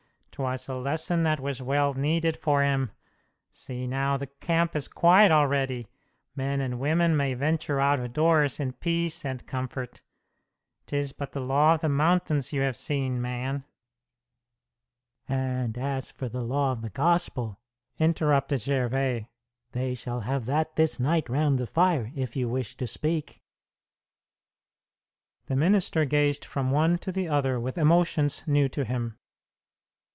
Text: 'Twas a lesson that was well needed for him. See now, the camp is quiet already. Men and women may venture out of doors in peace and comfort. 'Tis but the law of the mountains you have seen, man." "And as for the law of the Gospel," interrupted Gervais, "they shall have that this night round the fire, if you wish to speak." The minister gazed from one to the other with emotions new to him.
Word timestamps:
'Twas 0.33 0.67
a 0.67 0.73
lesson 0.73 1.21
that 1.21 1.39
was 1.39 1.61
well 1.61 1.93
needed 1.93 2.35
for 2.35 2.63
him. 2.63 2.89
See 3.51 3.85
now, 3.85 4.17
the 4.17 4.25
camp 4.25 4.75
is 4.75 4.87
quiet 4.87 5.31
already. 5.31 5.87
Men 6.35 6.59
and 6.61 6.79
women 6.79 7.15
may 7.15 7.35
venture 7.35 7.79
out 7.79 7.99
of 7.99 8.13
doors 8.13 8.59
in 8.59 8.71
peace 8.73 9.23
and 9.23 9.45
comfort. 9.45 10.01
'Tis 10.87 11.13
but 11.13 11.33
the 11.33 11.41
law 11.41 11.75
of 11.75 11.81
the 11.81 11.89
mountains 11.89 12.53
you 12.53 12.61
have 12.61 12.75
seen, 12.75 13.21
man." 13.21 13.65
"And 15.29 15.77
as 15.77 16.09
for 16.09 16.27
the 16.27 16.41
law 16.43 16.71
of 16.71 16.81
the 16.81 16.89
Gospel," 16.89 17.59
interrupted 17.99 18.61
Gervais, 18.61 19.29
"they 19.73 19.93
shall 19.93 20.21
have 20.21 20.47
that 20.47 20.75
this 20.75 20.99
night 20.99 21.29
round 21.29 21.59
the 21.59 21.67
fire, 21.67 22.11
if 22.15 22.35
you 22.35 22.49
wish 22.49 22.73
to 22.77 22.87
speak." 22.87 23.43
The 25.45 25.55
minister 25.57 26.03
gazed 26.05 26.45
from 26.45 26.71
one 26.71 26.97
to 26.99 27.11
the 27.11 27.27
other 27.27 27.59
with 27.59 27.77
emotions 27.77 28.41
new 28.47 28.67
to 28.69 28.83
him. 28.85 29.19